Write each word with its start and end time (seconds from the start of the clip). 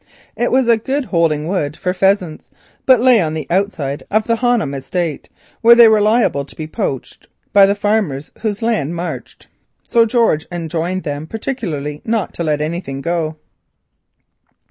It 0.35 0.51
was 0.51 0.67
a 0.67 0.79
good 0.79 1.05
holding 1.05 1.45
wood 1.47 1.77
for 1.77 1.93
pheasants, 1.93 2.49
but 2.87 3.01
lay 3.01 3.21
on 3.21 3.35
the 3.35 3.45
outside 3.51 4.01
of 4.09 4.25
the 4.25 4.37
Honham 4.37 4.73
estate, 4.73 5.29
where 5.61 5.75
they 5.75 5.87
were 5.87 6.01
liable 6.01 6.43
to 6.43 6.55
be 6.55 6.65
poached 6.65 7.27
by 7.53 7.67
the 7.67 7.75
farmers 7.75 8.31
whose 8.39 8.63
land 8.63 8.95
marched, 8.95 9.45
so 9.83 10.07
George 10.07 10.47
enjoined 10.51 11.03
them 11.03 11.27
particularly 11.27 12.01
not 12.03 12.33
to 12.33 12.43
let 12.43 12.61
anything 12.61 13.01
go. 13.01 13.35